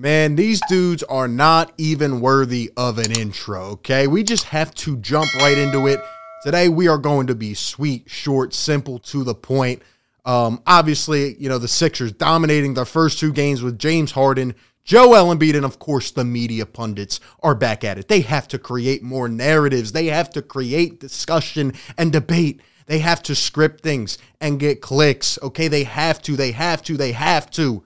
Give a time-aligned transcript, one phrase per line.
[0.00, 4.08] Man, these dudes are not even worthy of an intro, okay?
[4.08, 6.00] We just have to jump right into it.
[6.42, 9.82] Today, we are going to be sweet, short, simple, to the point.
[10.24, 15.34] Um, obviously, you know, the Sixers dominating their first two games with James Harden, Joel
[15.34, 18.08] Embiid, and of course, the media pundits are back at it.
[18.08, 22.60] They have to create more narratives, they have to create discussion and debate.
[22.86, 25.68] They have to script things and get clicks, okay?
[25.68, 27.84] They have to, they have to, they have to.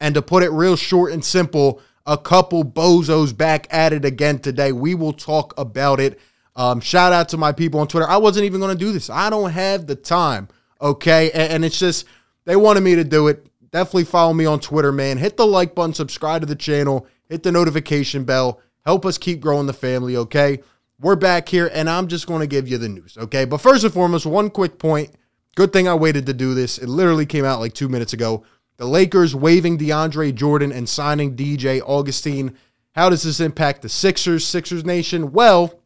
[0.00, 4.40] And to put it real short and simple, a couple bozos back at it again
[4.40, 4.72] today.
[4.72, 6.18] We will talk about it.
[6.56, 8.08] Um, shout out to my people on Twitter.
[8.08, 9.08] I wasn't even going to do this.
[9.08, 10.48] I don't have the time.
[10.80, 11.30] Okay.
[11.30, 12.06] And, and it's just,
[12.44, 13.46] they wanted me to do it.
[13.72, 15.16] Definitely follow me on Twitter, man.
[15.16, 18.60] Hit the like button, subscribe to the channel, hit the notification bell.
[18.84, 20.16] Help us keep growing the family.
[20.16, 20.60] Okay.
[21.00, 23.16] We're back here and I'm just going to give you the news.
[23.16, 23.44] Okay.
[23.44, 25.12] But first and foremost, one quick point.
[25.54, 26.78] Good thing I waited to do this.
[26.78, 28.44] It literally came out like two minutes ago.
[28.76, 32.56] The Lakers waiving DeAndre Jordan and signing DJ Augustin.
[32.92, 35.32] How does this impact the Sixers, Sixers Nation?
[35.32, 35.80] Well,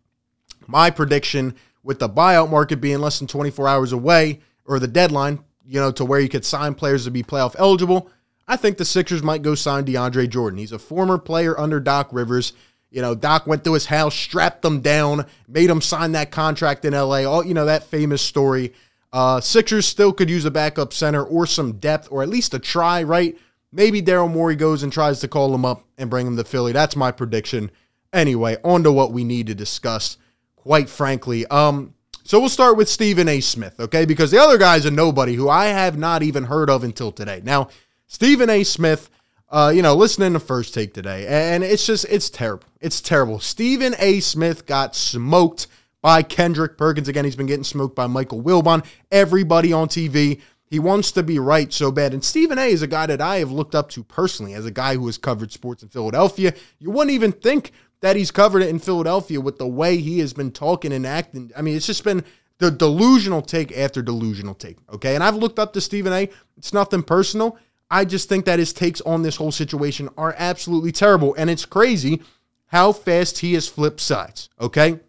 [0.67, 5.41] my prediction with the buyout market being less than 24 hours away, or the deadline,
[5.67, 8.11] you know, to where you could sign players to be playoff eligible,
[8.48, 10.59] I think the Sixers might go sign DeAndre Jordan.
[10.59, 12.53] He's a former player under Doc Rivers.
[12.91, 16.84] You know, Doc went to his house, strapped them down, made him sign that contract
[16.84, 17.25] in LA.
[17.25, 18.72] All you know, that famous story.
[19.12, 22.59] Uh, Sixers still could use a backup center or some depth, or at least a
[22.59, 23.37] try, right?
[23.72, 26.72] Maybe Daryl Morey goes and tries to call him up and bring him to Philly.
[26.72, 27.70] That's my prediction.
[28.12, 30.17] Anyway, on to what we need to discuss,
[30.55, 31.44] quite frankly.
[31.47, 31.94] Um,
[32.27, 33.41] so we'll start with Stephen A.
[33.41, 34.05] Smith, okay?
[34.05, 37.41] Because the other guy's a nobody who I have not even heard of until today.
[37.45, 37.69] Now,
[38.09, 38.65] Stephen A.
[38.65, 39.09] Smith,
[39.49, 42.67] uh, you know, listening to first take today, and it's just, it's terrible.
[42.81, 43.39] It's terrible.
[43.39, 44.19] Stephen A.
[44.19, 45.69] Smith got smoked
[46.03, 47.07] by Kendrick Perkins.
[47.07, 48.85] Again, he's been getting smoked by Michael Wilbon.
[49.13, 50.41] Everybody on TV.
[50.69, 52.13] He wants to be right so bad.
[52.13, 54.73] And Stephen A is a guy that I have looked up to personally as a
[54.73, 56.55] guy who has covered sports in Philadelphia.
[56.81, 57.71] You wouldn't even think
[58.06, 61.50] that he's covered it in Philadelphia with the way he has been talking and acting.
[61.56, 62.25] I mean, it's just been
[62.59, 64.78] the delusional take after delusional take.
[64.94, 65.17] Okay.
[65.17, 66.28] And I've looked up to Stephen A.
[66.56, 67.59] It's nothing personal.
[67.91, 71.34] I just think that his takes on this whole situation are absolutely terrible.
[71.34, 72.22] And it's crazy
[72.67, 74.50] how fast he has flipped sides.
[74.61, 75.00] Okay.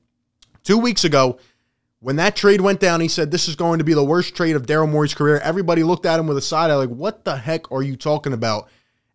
[0.63, 1.37] Two weeks ago,
[1.99, 4.55] when that trade went down, he said this is going to be the worst trade
[4.55, 5.37] of Daryl Morey's career.
[5.37, 8.33] Everybody looked at him with a side eye like, what the heck are you talking
[8.33, 8.69] about?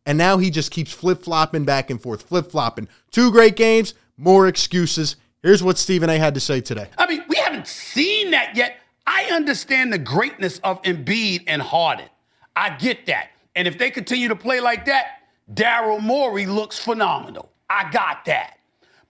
[0.04, 2.88] And now he just keeps flip flopping back and forth, flip flopping.
[3.10, 5.16] Two great games, more excuses.
[5.42, 6.88] Here's what Stephen A had to say today.
[6.98, 8.76] I mean, we haven't seen that yet.
[9.06, 12.08] I understand the greatness of Embiid and Harden.
[12.54, 13.30] I get that.
[13.54, 17.50] And if they continue to play like that, Daryl Morey looks phenomenal.
[17.68, 18.58] I got that.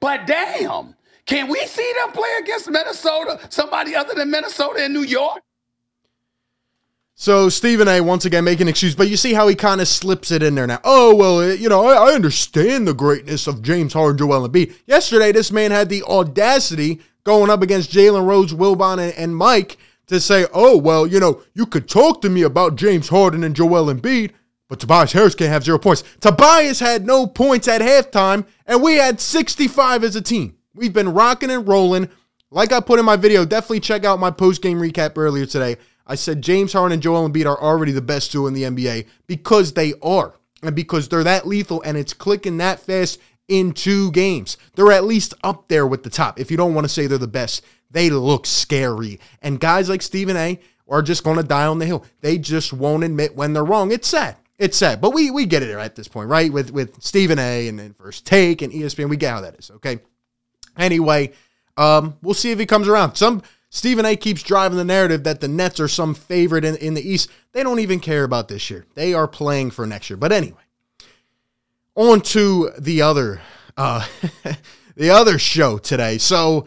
[0.00, 0.94] But damn,
[1.26, 5.42] can we see them play against Minnesota, somebody other than Minnesota and New York?
[7.14, 8.00] So Stephen A.
[8.00, 10.66] once again making excuse, but you see how he kind of slips it in there
[10.66, 10.80] now.
[10.82, 14.74] Oh well, uh, you know I, I understand the greatness of James Harden, Joel Embiid.
[14.86, 19.76] Yesterday, this man had the audacity going up against Jalen Rose, Wilbon, and, and Mike
[20.06, 23.54] to say, "Oh well, you know you could talk to me about James Harden and
[23.54, 24.32] Joel Embiid,
[24.68, 28.94] but Tobias Harris can't have zero points." Tobias had no points at halftime, and we
[28.94, 30.56] had 65 as a team.
[30.74, 32.08] We've been rocking and rolling.
[32.50, 35.76] Like I put in my video, definitely check out my post game recap earlier today.
[36.06, 39.06] I said James Harden and Joel Embiid are already the best duo in the NBA
[39.26, 40.34] because they are.
[40.62, 43.18] And because they're that lethal and it's clicking that fast
[43.48, 44.56] in two games.
[44.74, 46.38] They're at least up there with the top.
[46.38, 49.20] If you don't want to say they're the best, they look scary.
[49.42, 52.04] And guys like Stephen A are just going to die on the hill.
[52.20, 53.92] They just won't admit when they're wrong.
[53.92, 54.36] It's sad.
[54.58, 55.00] It's sad.
[55.00, 56.52] But we we get it at this point, right?
[56.52, 59.70] With with Stephen A and then First Take and ESPN, we get how that is,
[59.72, 59.98] okay?
[60.76, 61.32] Anyway,
[61.76, 63.16] um, we'll see if he comes around.
[63.16, 63.42] Some
[63.74, 67.00] Stephen A keeps driving the narrative that the Nets are some favorite in, in the
[67.00, 67.30] East.
[67.52, 68.84] They don't even care about this year.
[68.94, 70.18] They are playing for next year.
[70.18, 70.60] But anyway,
[71.94, 73.40] on to the other
[73.78, 74.06] uh
[74.94, 76.18] the other show today.
[76.18, 76.66] So,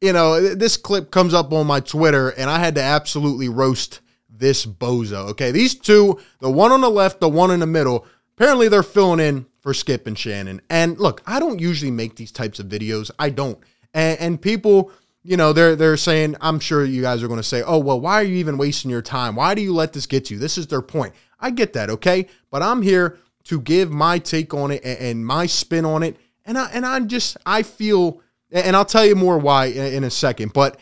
[0.00, 4.00] you know, this clip comes up on my Twitter and I had to absolutely roast
[4.30, 5.28] this bozo.
[5.32, 8.82] Okay, these two, the one on the left, the one in the middle, apparently they're
[8.82, 10.62] filling in for Skip and Shannon.
[10.70, 13.10] And look, I don't usually make these types of videos.
[13.18, 13.58] I don't.
[13.92, 14.90] And, and people,
[15.26, 18.00] you know, they're they're saying, I'm sure you guys are going to say, "Oh, well,
[18.00, 19.34] why are you even wasting your time?
[19.34, 21.14] Why do you let this get you?" This is their point.
[21.40, 22.28] I get that, okay?
[22.50, 26.16] But I'm here to give my take on it and, and my spin on it.
[26.44, 28.20] And I and I just I feel
[28.52, 30.78] and I'll tell you more why in, in a second, but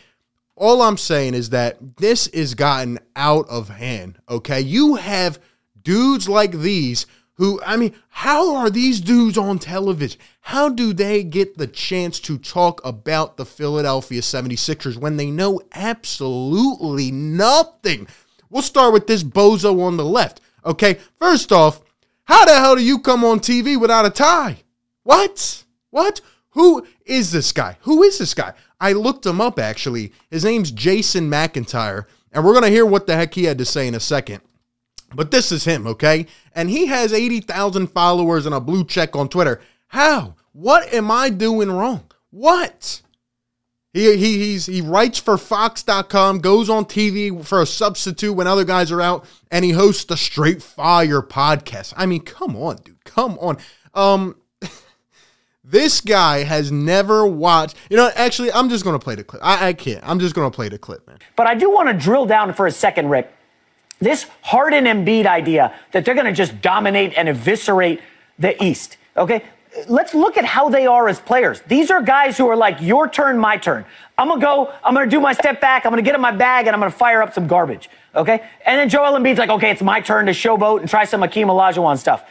[0.56, 4.61] all I'm saying is that this is gotten out of hand, okay?
[4.61, 5.40] You have
[5.82, 7.06] dudes like these
[7.37, 10.21] who, I mean, how are these dudes on television?
[10.41, 15.61] How do they get the chance to talk about the Philadelphia 76ers when they know
[15.73, 18.07] absolutely nothing?
[18.51, 20.41] We'll start with this bozo on the left.
[20.65, 21.81] Okay, first off,
[22.25, 24.59] how the hell do you come on TV without a tie?
[25.03, 25.65] What?
[25.91, 26.21] What?
[26.51, 27.79] Who is this guy?
[27.81, 28.53] Who is this guy?
[28.81, 30.13] I looked him up actually.
[30.31, 33.65] His name's Jason McIntyre, and we're going to hear what the heck he had to
[33.65, 34.41] say in a second.
[35.14, 36.26] But this is him, okay?
[36.55, 39.61] And he has 80,000 followers and a blue check on Twitter.
[39.88, 40.34] How?
[40.52, 42.05] What am I doing wrong?
[42.31, 43.02] What?
[43.94, 48.90] He, he, he writes for Fox.com, goes on TV for a substitute when other guys
[48.90, 51.94] are out, and he hosts the Straight Fire podcast.
[51.96, 53.05] I mean, come on, dude.
[53.05, 53.56] Come on.
[53.94, 54.34] Um,
[55.64, 57.76] this guy has never watched.
[57.88, 59.40] You know, actually, I'm just going to play the clip.
[59.44, 60.02] I, I can't.
[60.02, 61.20] I'm just going to play the clip, man.
[61.37, 63.32] But I do want to drill down for a second, Rick.
[64.00, 68.00] This Harden Embiid idea that they're going to just dominate and eviscerate
[68.38, 68.96] the East.
[69.17, 69.44] Okay,
[69.88, 71.61] let's look at how they are as players.
[71.62, 73.85] These are guys who are like, your turn, my turn.
[74.17, 76.67] I'm gonna go, I'm gonna do my step back, I'm gonna get in my bag,
[76.67, 77.88] and I'm gonna fire up some garbage.
[78.14, 78.44] Okay?
[78.64, 81.49] And then Joel Embiid's like, okay, it's my turn to showboat and try some Hakeem
[81.49, 82.25] Olajuwon stuff.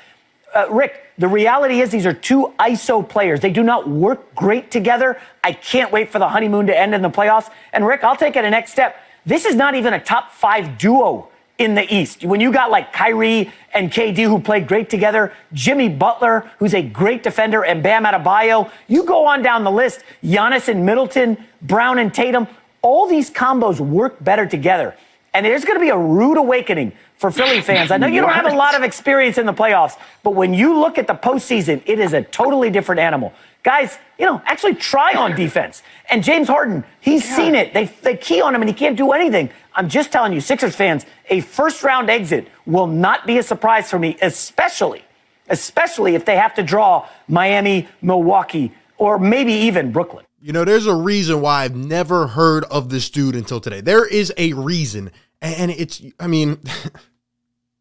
[0.56, 3.40] Uh, Rick, the reality is these are two ISO players.
[3.40, 5.20] They do not work great together.
[5.44, 7.50] I can't wait for the honeymoon to end in the playoffs.
[7.74, 8.98] And Rick, I'll take it a next step.
[9.26, 11.30] This is not even a top five duo
[11.64, 12.24] in the East.
[12.24, 16.84] When you got like Kyrie and KD who played great together, Jimmy Butler, who's a
[16.84, 21.98] great defender, and Bam Adebayo, you go on down the list, Giannis and Middleton, Brown
[21.98, 22.48] and Tatum,
[22.82, 24.96] all these combos work better together.
[25.34, 27.90] And there's going to be a rude awakening for Philly fans.
[27.90, 30.78] I know you don't have a lot of experience in the playoffs, but when you
[30.78, 33.34] look at the postseason, it is a totally different animal.
[33.64, 35.84] Guys, you know, actually try on defense.
[36.10, 37.36] And James Harden, he's yeah.
[37.36, 37.74] seen it.
[37.74, 39.50] They, they key on him and he can't do anything.
[39.74, 43.90] I'm just telling you, Sixers fans, a first round exit will not be a surprise
[43.90, 45.04] for me, especially,
[45.50, 50.26] especially if they have to draw Miami, Milwaukee, or maybe even Brooklyn.
[50.42, 53.82] You know, there's a reason why I've never heard of this dude until today.
[53.82, 55.12] There is a reason.
[55.42, 56.60] And it's, I mean,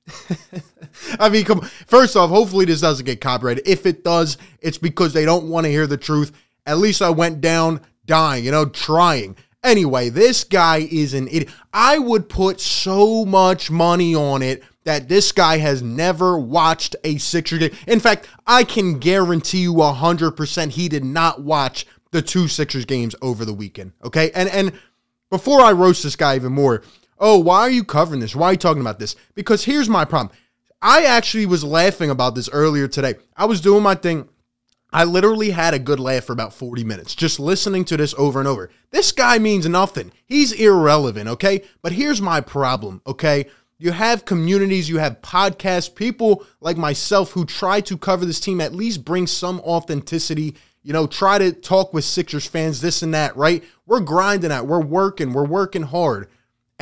[1.19, 1.61] I mean, come.
[1.87, 3.67] First off, hopefully this doesn't get copyrighted.
[3.67, 6.33] If it does, it's because they don't want to hear the truth.
[6.67, 9.37] At least I went down dying, you know, trying.
[9.65, 11.49] Anyway, this guy is an idiot.
[11.73, 17.19] I would put so much money on it that this guy has never watched a
[17.19, 17.71] Sixer game.
[17.87, 23.15] In fact, I can guarantee you 100% he did not watch the two Sixers games
[23.23, 23.93] over the weekend.
[24.05, 24.31] Okay?
[24.33, 24.73] And and
[25.31, 26.83] before I roast this guy even more,
[27.19, 28.35] oh, why are you covering this?
[28.35, 29.17] Why are you talking about this?
[29.35, 30.37] Because here's my problem.
[30.85, 33.15] I actually was laughing about this earlier today.
[33.37, 34.29] I was doing my thing.
[34.93, 38.41] I literally had a good laugh for about 40 minutes just listening to this over
[38.41, 38.69] and over.
[38.91, 40.11] This guy means nothing.
[40.27, 41.63] He's irrelevant, okay?
[41.83, 43.47] But here's my problem, okay?
[43.79, 48.61] You have communities, you have podcasts, people like myself who try to cover this team,
[48.61, 53.15] at least bring some authenticity, you know, try to talk with Sixers fans, this and
[53.15, 53.63] that, right?
[53.87, 56.29] We're grinding at, we're working, we're working hard.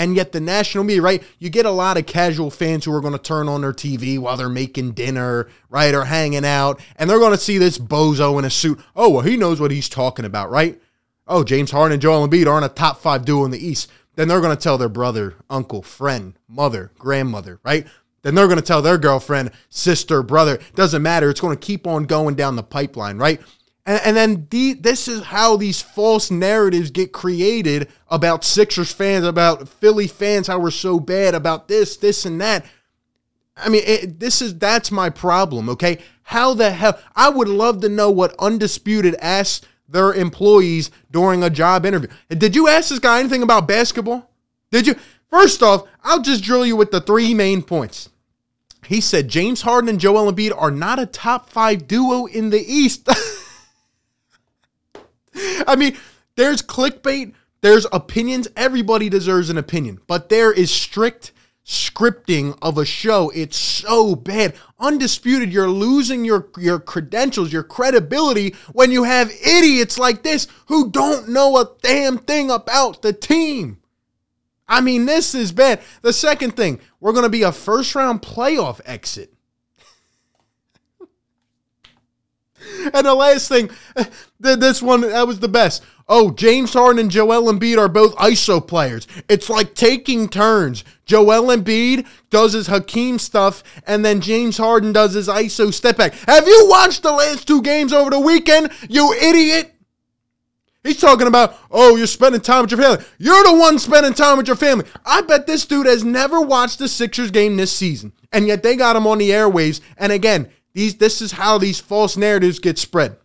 [0.00, 1.22] And yet, the national media, right?
[1.38, 4.18] You get a lot of casual fans who are going to turn on their TV
[4.18, 5.94] while they're making dinner, right?
[5.94, 8.80] Or hanging out, and they're going to see this bozo in a suit.
[8.96, 10.80] Oh, well, he knows what he's talking about, right?
[11.26, 13.90] Oh, James Harden and Joel Embiid aren't a top five duo in the East.
[14.16, 17.86] Then they're going to tell their brother, uncle, friend, mother, grandmother, right?
[18.22, 20.60] Then they're going to tell their girlfriend, sister, brother.
[20.74, 21.28] Doesn't matter.
[21.28, 23.38] It's going to keep on going down the pipeline, right?
[23.86, 29.24] And, and then the, this is how these false narratives get created about Sixers fans,
[29.24, 32.64] about Philly fans, how we're so bad about this, this, and that.
[33.56, 35.68] I mean, it, this is that's my problem.
[35.70, 36.98] Okay, how the hell?
[37.14, 42.08] I would love to know what undisputed asked their employees during a job interview.
[42.28, 44.30] Did you ask this guy anything about basketball?
[44.70, 44.94] Did you?
[45.28, 48.08] First off, I'll just drill you with the three main points.
[48.86, 52.60] He said James Harden and Joel Embiid are not a top five duo in the
[52.60, 53.08] East.
[55.66, 55.96] I mean,
[56.36, 58.48] there's clickbait, there's opinions.
[58.56, 61.32] Everybody deserves an opinion, but there is strict
[61.64, 63.30] scripting of a show.
[63.34, 64.54] It's so bad.
[64.78, 70.90] Undisputed, you're losing your, your credentials, your credibility when you have idiots like this who
[70.90, 73.78] don't know a damn thing about the team.
[74.66, 75.80] I mean, this is bad.
[76.02, 79.34] The second thing, we're going to be a first round playoff exit.
[82.92, 84.04] And the last thing, eh,
[84.38, 85.82] this one, that was the best.
[86.08, 89.06] Oh, James Harden and Joel Embiid are both ISO players.
[89.28, 90.82] It's like taking turns.
[91.04, 96.14] Joel Embiid does his Hakeem stuff, and then James Harden does his ISO step back.
[96.26, 99.72] Have you watched the last two games over the weekend, you idiot?
[100.82, 103.04] He's talking about, oh, you're spending time with your family.
[103.18, 104.86] You're the one spending time with your family.
[105.04, 108.76] I bet this dude has never watched the Sixers game this season, and yet they
[108.76, 109.80] got him on the airwaves.
[109.98, 113.16] And again, these this is how these false narratives get spread.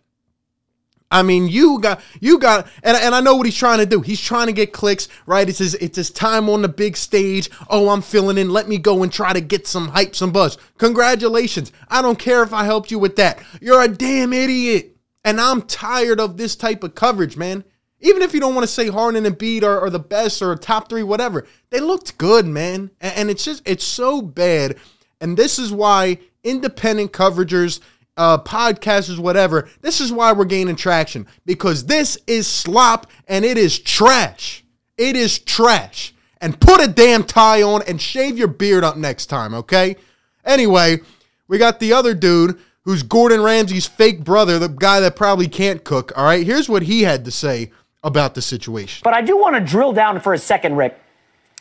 [1.12, 4.02] I mean, you got you got and, and I know what he's trying to do.
[4.02, 5.48] He's trying to get clicks, right?
[5.48, 7.50] It's his it's his time on the big stage.
[7.70, 8.50] Oh, I'm filling in.
[8.50, 10.58] Let me go and try to get some hype, some buzz.
[10.78, 11.72] Congratulations.
[11.90, 13.42] I don't care if I helped you with that.
[13.62, 14.98] You're a damn idiot.
[15.24, 17.64] And I'm tired of this type of coverage, man.
[18.00, 20.56] Even if you don't want to say Harden and Embiid are, are the best or
[20.56, 22.92] top three, whatever, they looked good, man.
[23.00, 24.76] And, and it's just it's so bad.
[25.22, 27.82] And this is why independent coveragers
[28.18, 29.68] uh, podcasters, whatever.
[29.82, 34.64] This is why we're gaining traction because this is slop and it is trash.
[34.98, 36.14] It is trash.
[36.42, 39.96] And put a damn tie on and shave your beard up next time, okay?
[40.44, 41.00] Anyway,
[41.48, 45.84] we got the other dude who's Gordon Ramsay's fake brother, the guy that probably can't
[45.84, 46.12] cook.
[46.16, 47.72] All right, here's what he had to say
[48.04, 49.02] about the situation.
[49.04, 51.02] But I do want to drill down for a second, Rick.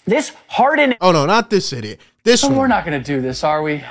[0.05, 0.95] This Harden.
[1.01, 1.99] Oh no, not this idiot.
[2.25, 2.59] This But one.
[2.59, 3.83] we're not going to do this, are we?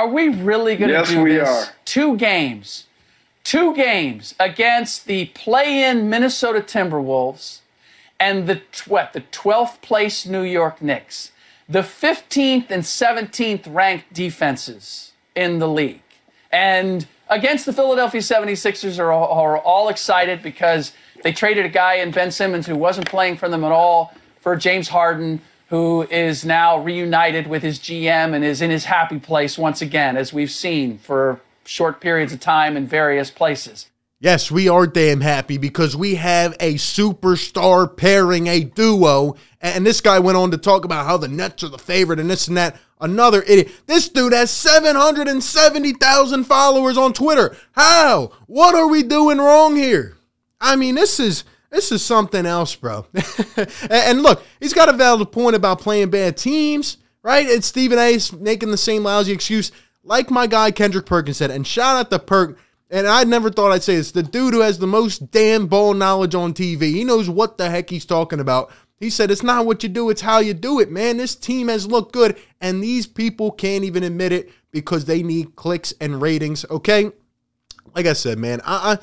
[0.00, 1.46] Are we really going to Yes, do we this?
[1.46, 1.74] are.
[1.84, 2.86] Two games.
[3.44, 7.58] Two games against the play-in Minnesota Timberwolves
[8.18, 11.32] and the what, the 12th place New York Knicks.
[11.68, 16.00] The 15th and 17th ranked defenses in the league.
[16.50, 20.92] And against the Philadelphia 76ers are all, are all excited because
[21.22, 24.56] they traded a guy in Ben Simmons who wasn't playing for them at all for
[24.56, 29.56] James Harden, who is now reunited with his GM and is in his happy place
[29.56, 33.88] once again, as we've seen for short periods of time in various places.
[34.18, 39.36] Yes, we are damn happy because we have a superstar pairing, a duo.
[39.62, 42.28] And this guy went on to talk about how the Nets are the favorite and
[42.28, 42.76] this and that.
[43.00, 43.70] Another idiot.
[43.86, 47.56] This dude has 770,000 followers on Twitter.
[47.72, 48.32] How?
[48.46, 50.16] What are we doing wrong here?
[50.60, 53.06] I mean, this is this is something else, bro.
[53.90, 57.46] and, look, he's got a valid point about playing bad teams, right?
[57.46, 58.18] It's Stephen A.
[58.38, 59.70] making the same lousy excuse,
[60.02, 61.50] like my guy Kendrick Perkins said.
[61.50, 62.58] And shout out to Perk.
[62.90, 64.10] And I never thought I'd say this.
[64.10, 66.92] The dude who has the most damn ball knowledge on TV.
[66.92, 68.72] He knows what the heck he's talking about.
[68.96, 71.16] He said, It's not what you do, it's how you do it, man.
[71.16, 72.36] This team has looked good.
[72.60, 77.12] And these people can't even admit it because they need clicks and ratings, okay?
[77.94, 78.98] Like I said, man, I, I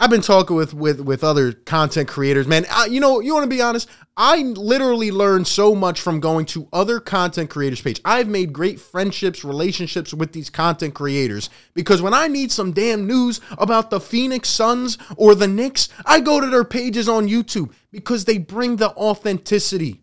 [0.00, 2.66] I've been talking with with with other content creators, man.
[2.70, 3.88] I, you know, you want to be honest?
[4.16, 8.00] I literally learned so much from going to other content creators' page.
[8.04, 13.08] I've made great friendships, relationships with these content creators because when I need some damn
[13.08, 17.72] news about the Phoenix Suns or the Knicks, I go to their pages on YouTube
[17.90, 20.02] because they bring the authenticity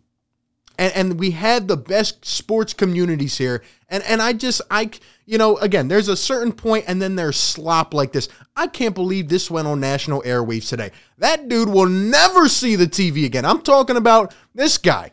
[0.78, 3.62] and, and we have the best sports communities here.
[3.88, 4.90] And and I just I
[5.26, 8.28] you know again, there's a certain point, and then there's slop like this.
[8.56, 10.92] I can't believe this went on national airwaves today.
[11.18, 13.44] That dude will never see the TV again.
[13.44, 15.10] I'm talking about this guy.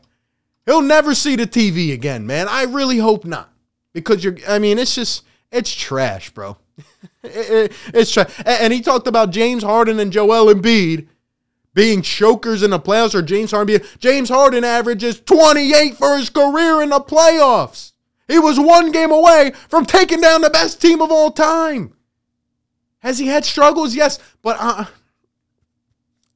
[0.66, 2.48] He'll never see the TV again, man.
[2.48, 3.52] I really hope not,
[3.94, 4.38] because you're.
[4.48, 6.58] I mean, it's just it's trash, bro.
[7.24, 8.30] It- it- it's trash.
[8.46, 11.08] And he talked about James Harden and Joel Embiid
[11.74, 16.30] being chokers in the playoffs or James Harden being James Harden averages 28 for his
[16.30, 17.93] career in the playoffs.
[18.28, 21.94] He was one game away from taking down the best team of all time.
[23.00, 23.96] Has he had struggles?
[23.96, 24.86] Yes, but uh,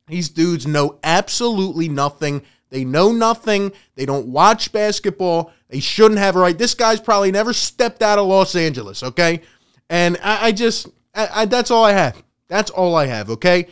[0.08, 2.42] these dudes know absolutely nothing.
[2.70, 3.72] They know nothing.
[3.96, 5.54] They don't watch basketball.
[5.70, 6.58] They shouldn't have a right.
[6.58, 9.42] This guy's probably never stepped out of Los Angeles, okay?
[9.90, 12.22] And I, I just, I, I, that's all I have.
[12.50, 13.68] That's all I have, okay?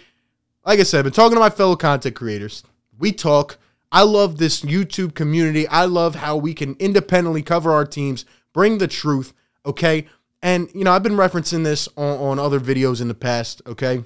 [0.66, 2.64] like I said, I've been talking to my fellow content creators.
[2.98, 3.58] We talk.
[3.96, 5.66] I love this YouTube community.
[5.70, 9.34] I love how we can independently cover our teams, bring the truth,
[9.66, 10.06] okay?
[10.42, 14.04] And, you know, I've been referencing this on, on other videos in the past, okay?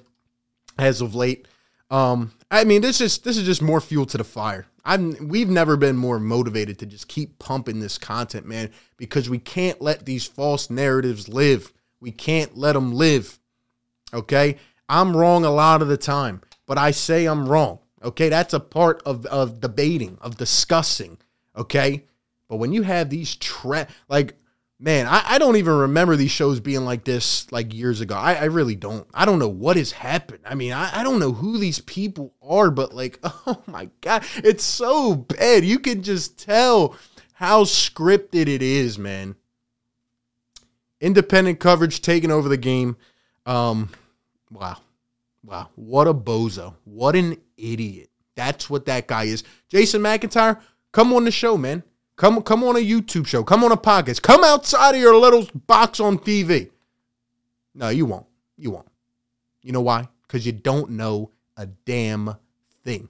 [0.78, 1.48] As of late.
[1.90, 4.68] Um, I mean, this is this is just more fuel to the fire.
[4.86, 9.40] I'm we've never been more motivated to just keep pumping this content, man, because we
[9.40, 11.74] can't let these false narratives live.
[12.00, 13.40] We can't let them live.
[14.14, 14.58] Okay?
[14.88, 17.80] I'm wrong a lot of the time, but I say I'm wrong.
[18.04, 18.30] Okay?
[18.30, 21.18] That's a part of, of debating, of discussing.
[21.56, 22.06] Okay?
[22.48, 24.36] But when you have these tra- like,
[24.80, 28.16] man, I, I don't even remember these shows being like this like years ago.
[28.16, 29.08] I, I really don't.
[29.14, 30.40] I don't know what has happened.
[30.46, 34.24] I mean, I, I don't know who these people are, but like, oh my God,
[34.38, 35.64] it's so bad.
[35.64, 36.96] You can just tell
[37.34, 39.36] how scripted it is, man.
[41.02, 42.98] Independent coverage taking over the game.
[43.46, 43.90] Um,
[44.52, 44.78] Wow.
[45.44, 45.70] Wow.
[45.76, 46.76] What a bozo.
[46.86, 48.10] What an idiot.
[48.36, 49.44] That's what that guy is.
[49.68, 50.60] Jason McIntyre,
[50.92, 51.84] come on the show, man.
[52.16, 53.44] Come come on a YouTube show.
[53.44, 54.22] Come on a podcast.
[54.22, 56.70] Come outside of your little box on TV.
[57.74, 58.26] No, you won't.
[58.58, 58.90] You won't.
[59.62, 60.10] You know why?
[60.28, 62.36] Because you don't know a damn
[62.84, 63.08] thing.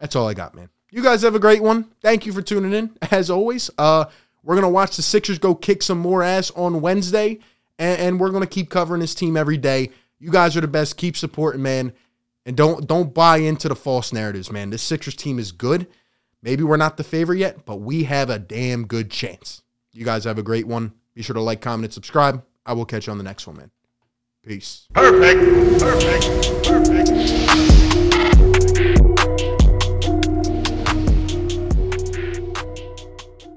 [0.00, 0.68] That's all I got, man.
[0.90, 1.90] You guys have a great one.
[2.00, 2.96] Thank you for tuning in.
[3.10, 4.04] As always, uh,
[4.42, 7.40] we're gonna watch the Sixers go kick some more ass on Wednesday,
[7.78, 9.90] and, and we're gonna keep covering this team every day.
[10.20, 10.96] You guys are the best.
[10.96, 11.92] Keep supporting, man,
[12.48, 14.70] and don't don't buy into the false narratives, man.
[14.70, 15.86] This Sixers team is good.
[16.42, 19.62] Maybe we're not the favorite yet, but we have a damn good chance.
[19.92, 20.94] You guys have a great one.
[21.14, 22.42] Be sure to like, comment, and subscribe.
[22.64, 23.70] I will catch you on the next one, man.
[24.42, 24.88] Peace.
[24.94, 25.40] Perfect.
[25.78, 26.64] Perfect.
[26.64, 27.67] Perfect.